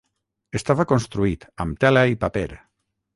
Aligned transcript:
Estava 0.59 0.85
construït 0.91 1.45
amb 1.65 1.77
tela 1.85 2.03
i 2.13 2.17
paper. 2.25 2.47